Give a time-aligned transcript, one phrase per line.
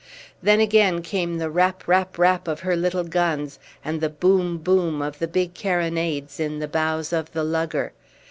[0.41, 4.99] Then again came the rap, rap, rap, of her little guns, and the boom, boom
[4.99, 7.93] of the big carronades in the bows of the lugger.